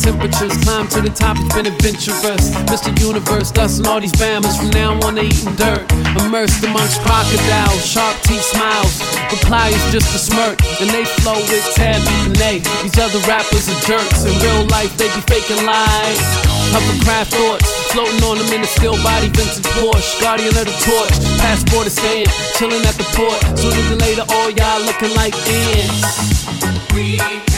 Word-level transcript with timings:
temperatures. 0.00 0.56
Climb 0.64 0.88
to 0.88 1.00
the 1.00 1.12
top, 1.12 1.36
it's 1.38 1.54
been 1.54 1.68
adventurous. 1.68 2.50
Mr. 2.72 2.90
Universe, 3.00 3.52
dusting 3.52 3.86
all 3.86 4.00
these 4.00 4.16
bammers 4.16 4.56
from 4.56 4.70
now 4.70 4.96
on 5.06 5.14
they 5.14 5.28
eating 5.28 5.54
dirt. 5.54 5.84
Immersed 6.24 6.64
amongst 6.64 7.00
crocodiles, 7.04 7.84
sharp 7.84 8.16
teeth 8.24 8.42
smiles. 8.42 9.00
Reply 9.30 9.68
is 9.68 9.84
just 9.92 10.08
a 10.16 10.18
smirk, 10.18 10.58
and 10.80 10.90
they 10.90 11.04
flow 11.20 11.36
with 11.36 11.64
Tabby 11.76 12.16
and 12.26 12.34
they. 12.36 12.58
These 12.82 12.98
other 12.98 13.20
rappers 13.28 13.68
are 13.68 13.80
jerks. 13.86 14.24
In 14.24 14.34
real 14.40 14.64
life, 14.72 14.96
they 14.96 15.08
be 15.12 15.22
faking 15.28 15.62
lies. 15.64 16.20
Hovercraft 16.72 17.34
thoughts, 17.34 17.68
floating 17.92 18.22
on 18.24 18.38
them 18.38 18.50
in 18.52 18.62
a 18.62 18.70
still 18.70 18.96
body, 19.04 19.28
vintage 19.28 19.68
Porsche. 19.78 20.20
Guardian 20.20 20.56
of 20.56 20.64
the 20.64 20.76
torch, 20.82 21.14
passport 21.38 21.86
is 21.86 21.94
staying, 21.94 22.30
chilling 22.56 22.82
at 22.86 22.96
the 22.96 23.06
port. 23.14 23.38
Sooner 23.58 23.82
than 23.90 23.98
later, 23.98 24.24
all 24.28 24.50
y'all 24.50 24.80
looking 24.82 25.14
like 25.14 25.34
ants. 25.46 27.49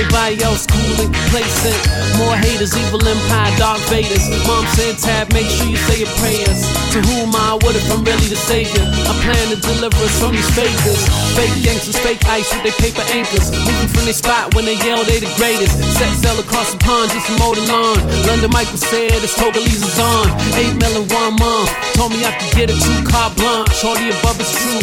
Everybody 0.00 0.40
else 0.42 0.64
cool 0.64 0.96
and 1.04 1.12
complacent. 1.12 1.76
More 2.16 2.32
haters, 2.32 2.72
evil 2.72 3.04
empire, 3.04 3.52
dark 3.60 3.80
Vaders. 3.92 4.24
Mom 4.48 4.64
said, 4.72 4.96
Tab, 4.96 5.32
make 5.36 5.44
sure 5.44 5.68
you 5.68 5.76
say 5.76 6.00
your 6.00 6.12
prayers. 6.16 6.64
To 6.96 6.98
whom 7.12 7.36
I 7.36 7.60
would 7.60 7.76
if 7.76 7.84
I'm 7.92 8.00
really 8.04 8.28
the 8.32 8.40
savior. 8.40 8.80
I 8.80 9.12
plan 9.20 9.52
to 9.52 9.58
deliver 9.60 10.00
us 10.00 10.16
from 10.16 10.32
these 10.32 10.48
fakers. 10.56 11.04
Fake 11.36 11.52
gangsters, 11.60 12.00
fake 12.00 12.24
ice 12.32 12.48
with 12.48 12.64
their 12.64 12.78
paper 12.80 13.04
anchors. 13.12 13.52
Moving 13.52 13.92
from 13.92 14.04
their 14.08 14.16
spot 14.16 14.54
when 14.56 14.64
they 14.64 14.80
yell 14.80 15.04
they 15.04 15.20
the 15.20 15.30
greatest. 15.36 15.76
Set 16.00 16.08
sail 16.16 16.38
across 16.40 16.72
the 16.72 16.80
pond 16.80 17.12
just 17.12 17.28
to 17.28 17.34
mow 17.36 17.52
the 17.52 17.64
lawn. 17.68 18.00
London 18.24 18.50
Michael 18.50 18.80
said 18.80 19.12
it's 19.20 19.36
Togolese 19.36 19.84
is 19.84 19.98
on. 20.00 20.32
Eight 20.56 20.72
million 20.80 21.04
one 21.12 21.36
month. 21.36 21.68
Told 21.92 22.12
me 22.16 22.24
I 22.24 22.32
could 22.40 22.52
get 22.56 22.72
a 22.72 22.76
two 22.76 22.98
car 23.04 23.28
blunt. 23.36 23.68
Shorty 23.76 24.08
above 24.08 24.40
is 24.40 24.48
true. 24.48 24.80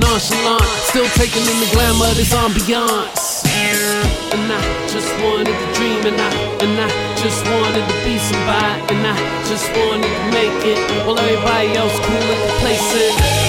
Nonchalant. 0.00 0.64
Still 0.88 1.08
taking 1.20 1.44
in 1.44 1.56
the 1.60 1.68
glamour 1.76 2.08
of 2.08 2.16
this 2.16 2.32
ambiance. 2.32 3.43
And 3.74 4.52
I 4.52 4.60
just 4.86 5.10
wanted 5.18 5.50
to 5.50 5.68
dream 5.74 6.06
and 6.06 6.20
I 6.20 6.30
and 6.62 6.78
I 6.78 6.88
just 7.18 7.44
wanted 7.44 7.82
to 7.82 7.96
be 8.04 8.18
somebody 8.18 8.94
and 8.94 9.06
I 9.06 9.16
just 9.50 9.66
wanted 9.74 10.06
to 10.06 10.24
make 10.30 10.58
it 10.64 10.78
while 11.06 11.18
everybody 11.18 11.74
else 11.74 11.98
cool 12.06 12.22
and 12.34 12.50
complacent. 12.50 13.43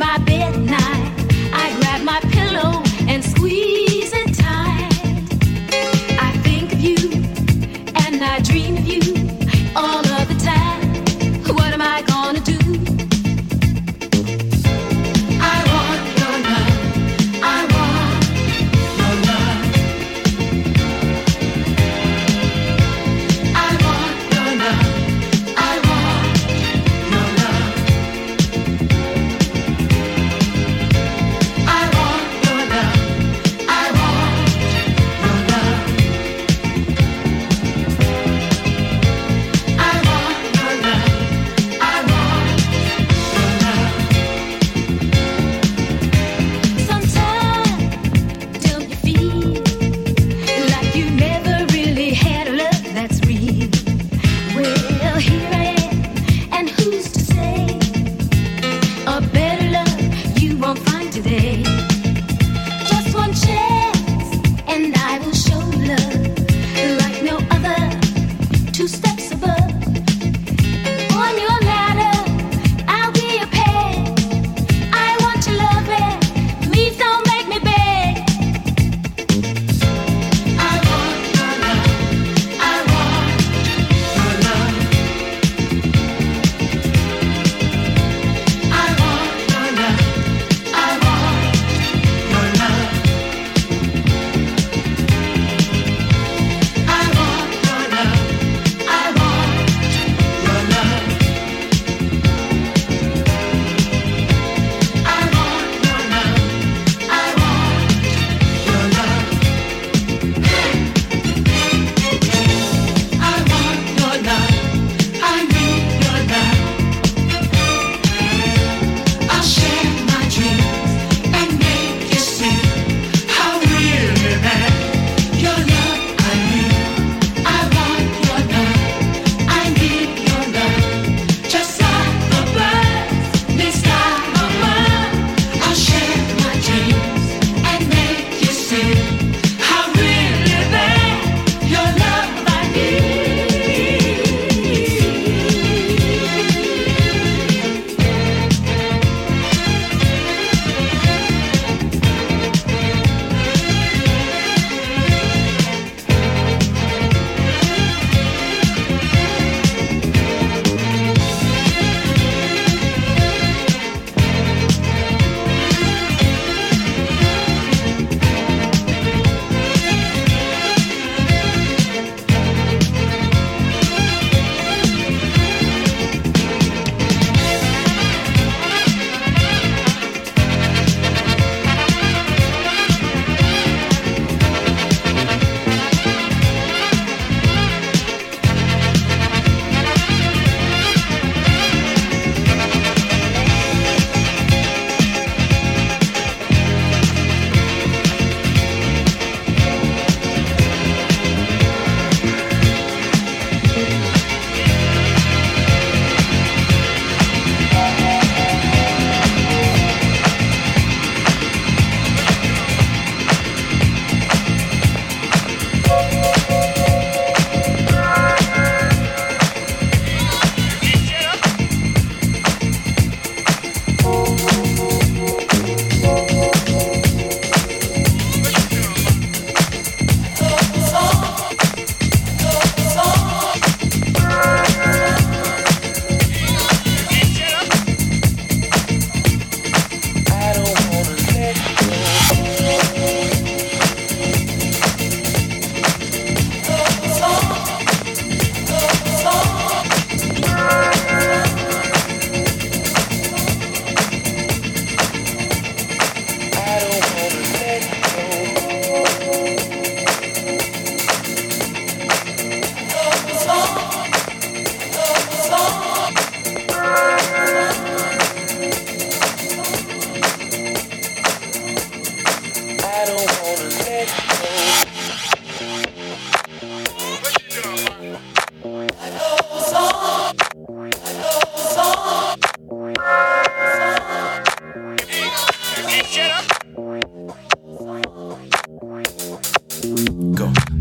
my 0.00 0.16
bed 0.24 0.54
at 0.54 0.58
night, 0.58 1.12
I 1.52 1.76
grab 1.78 2.02
my 2.02 2.20
pillow 2.32 2.82
and 3.06 3.22
squeeze. 3.22 3.89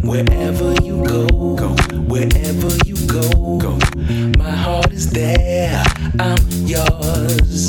Wherever 0.10 0.74
you 0.82 1.06
go, 1.06 1.28
go. 1.56 1.68
Wherever 2.08 2.70
you 2.84 2.96
go, 3.06 3.60
go. 3.60 3.78
My 4.40 4.50
heart 4.50 4.92
is 4.92 5.12
there. 5.12 5.84
I'm 6.18 6.40
yours. 6.66 7.69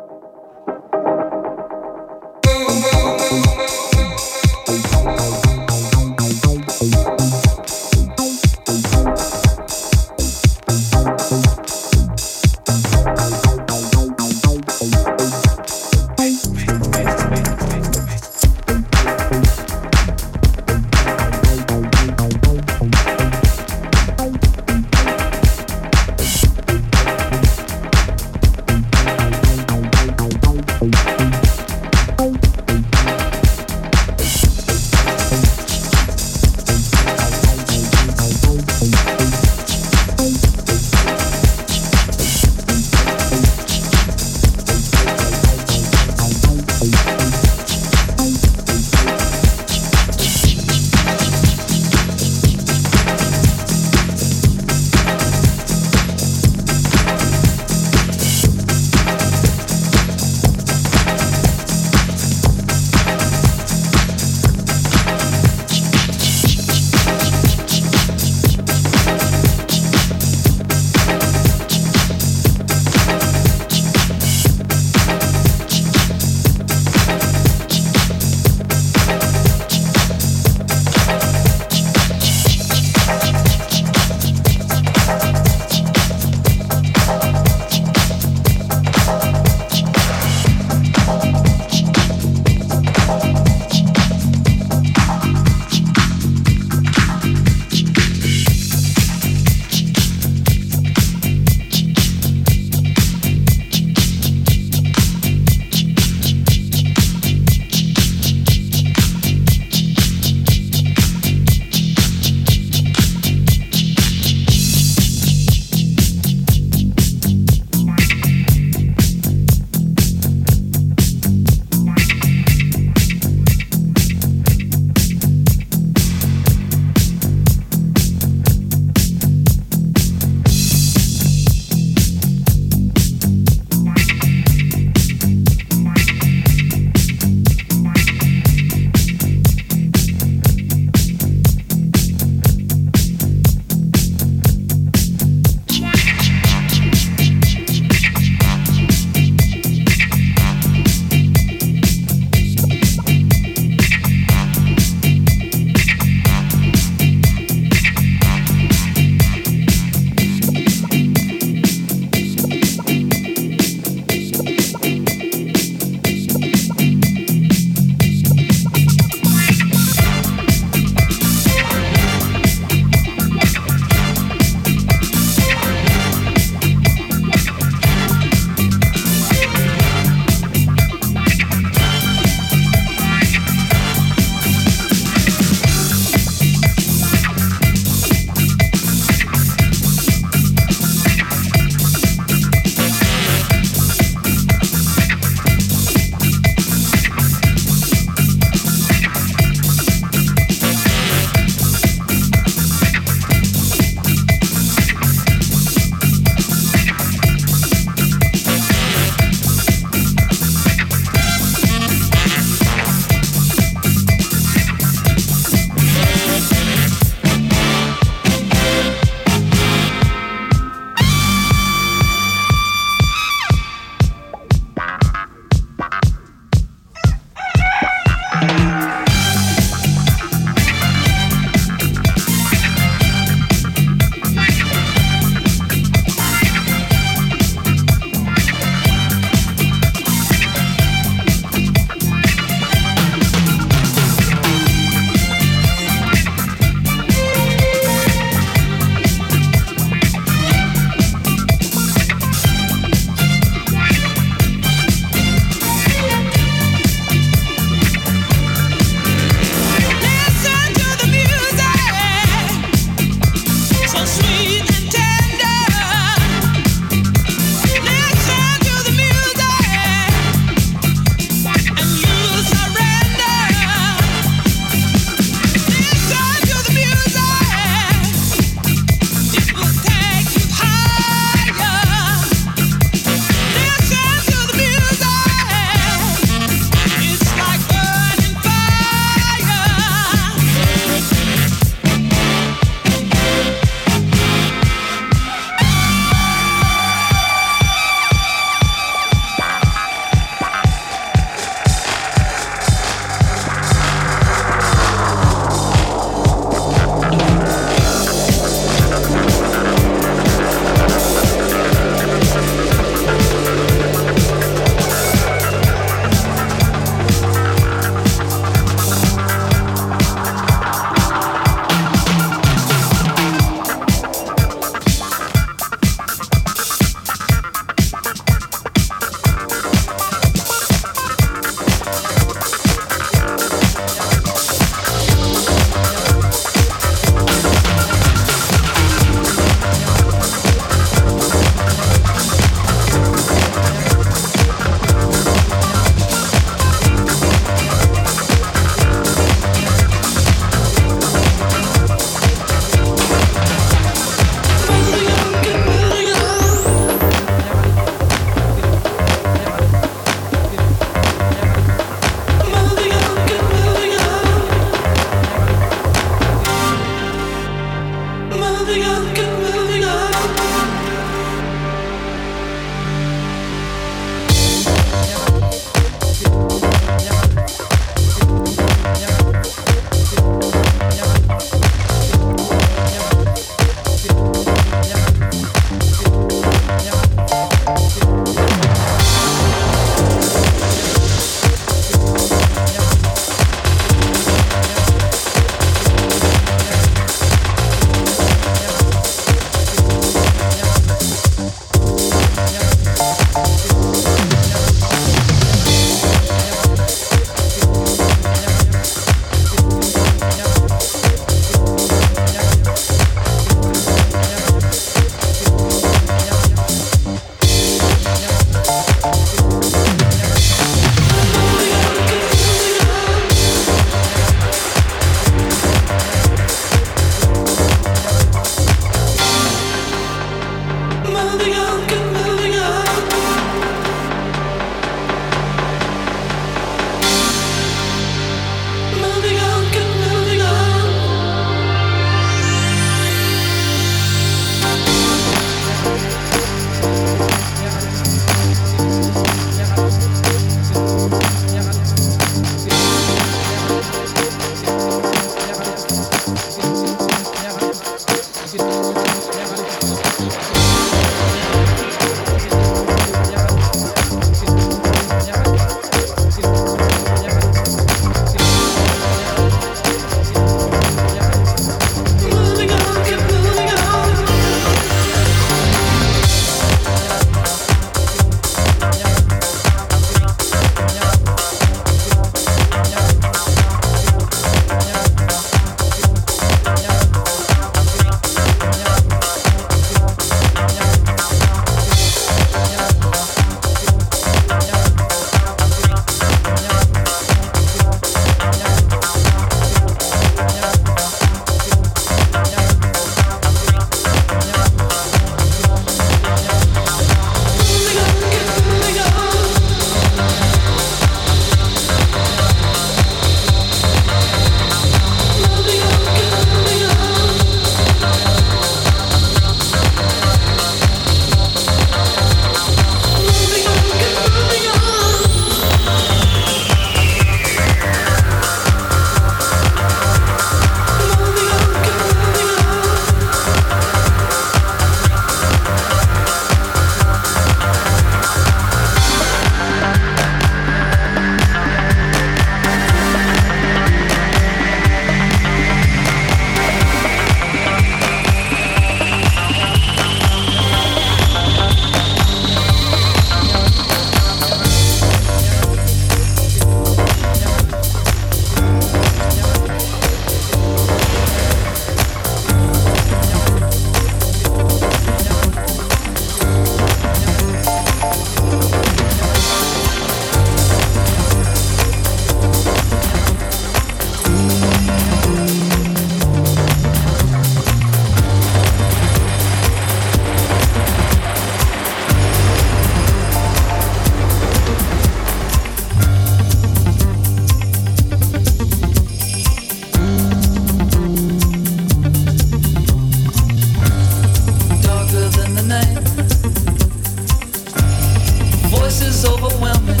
overwhelming. 599.58 600.00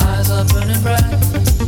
Eyes 0.00 0.30
are 0.30 0.44
burning 0.46 0.82
bright. 0.82 1.59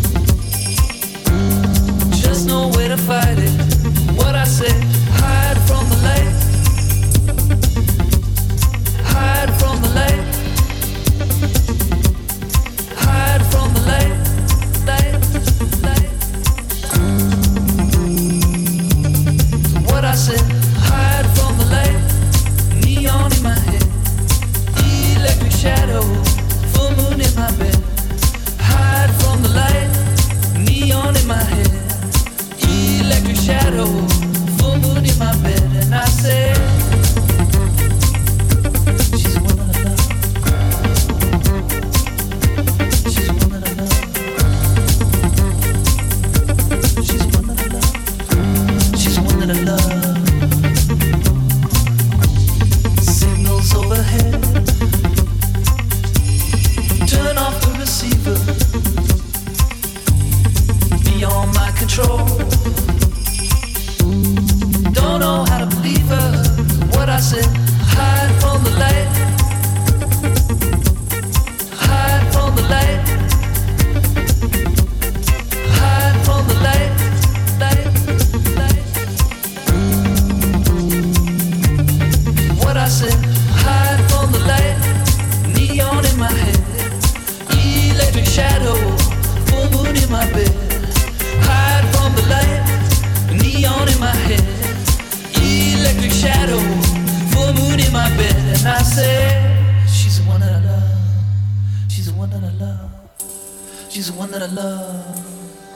She's 103.92 104.10
the 104.10 104.18
one 104.18 104.30
that 104.30 104.42
I 104.42 104.46
love. 104.46 105.20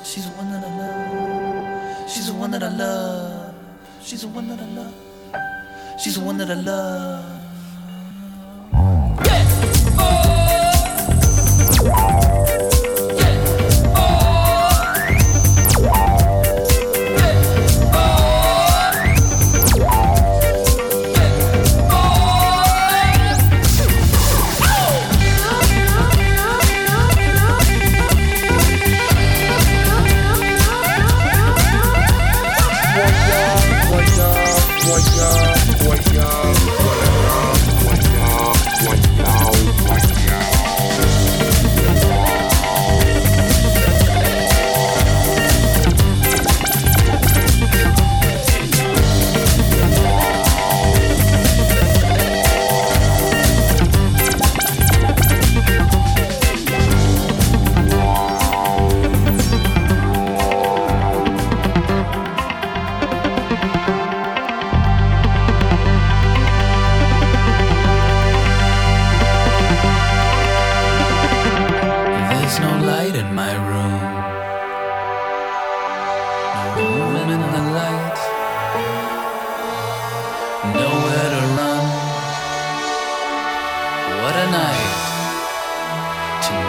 She's 0.02 0.24
the 0.24 0.32
one 0.38 0.50
that 0.50 0.64
I 0.64 0.78
love. 0.78 2.10
She's 2.10 2.28
the 2.28 2.32
one 2.32 2.50
that 2.52 2.62
I 2.62 2.70
love. 2.74 3.54
She's 4.02 4.22
the 4.22 4.28
one 4.28 4.48
that 4.48 4.58
I 4.58 4.64
love. 4.64 4.94
She's 6.02 6.14
the 6.14 6.22
one 6.22 6.38
that 6.38 6.50
I 6.50 6.54
love. 6.54 7.45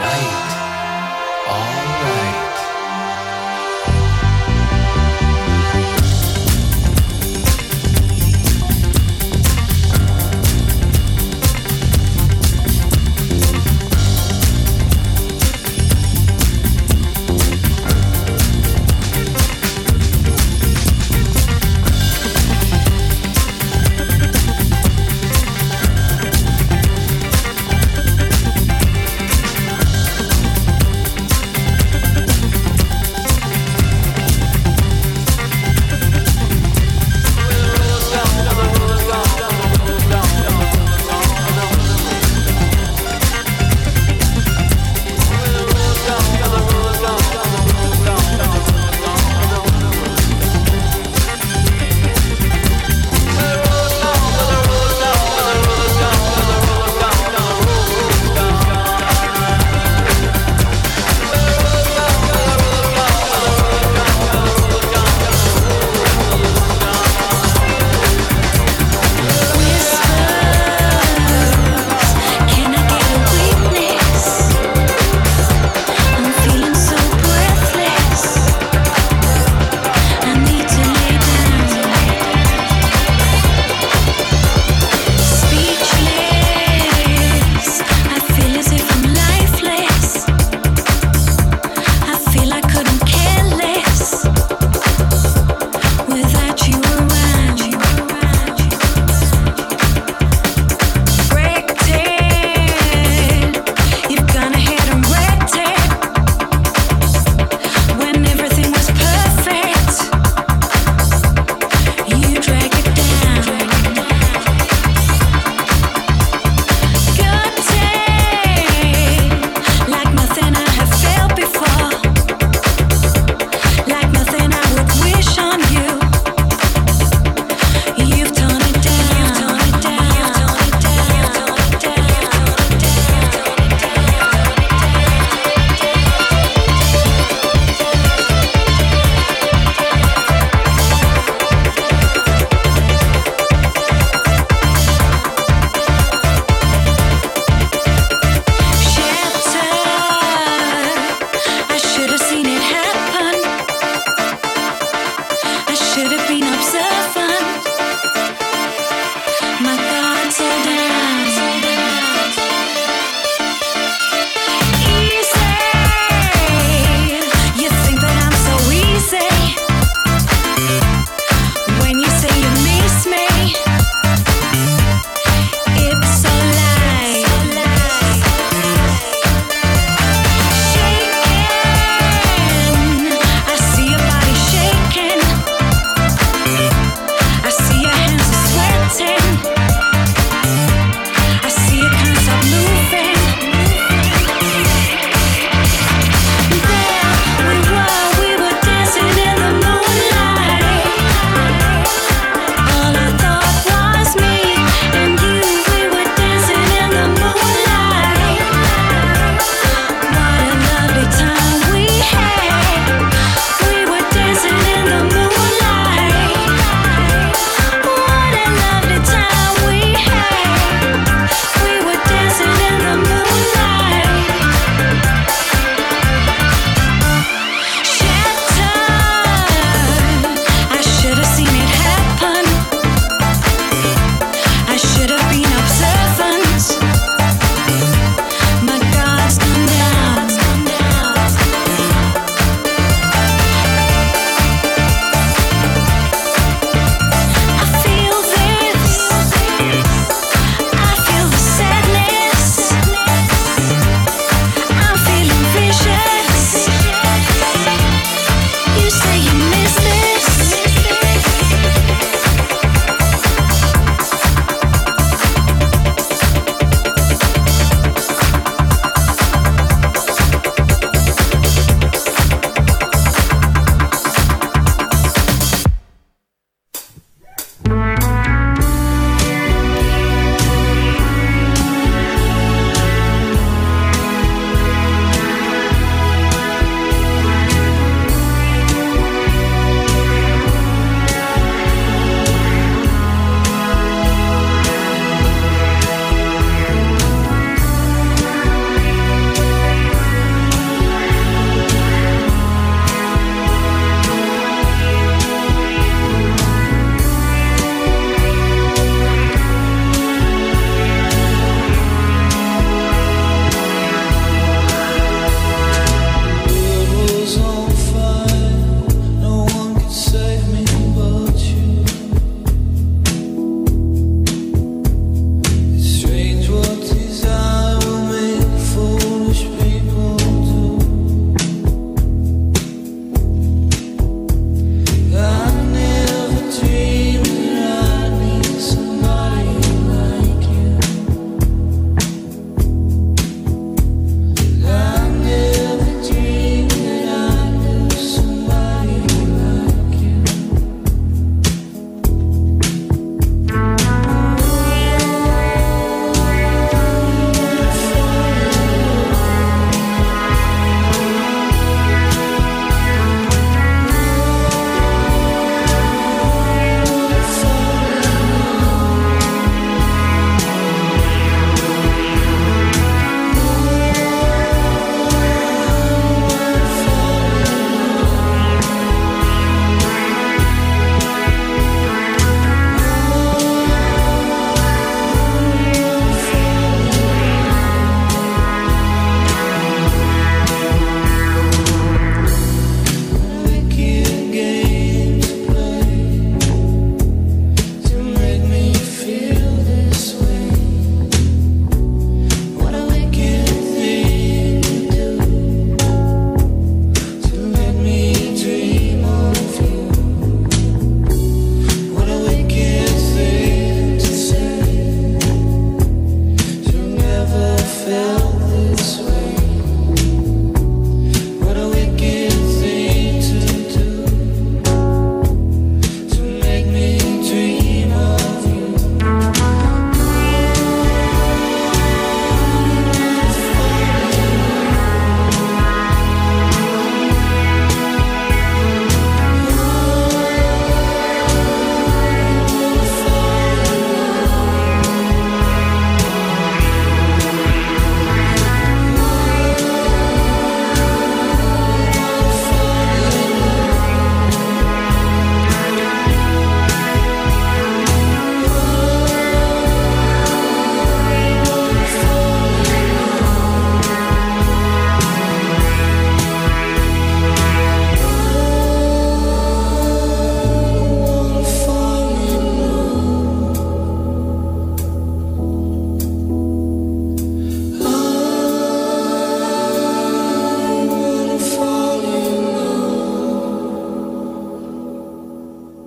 night. 0.08 0.57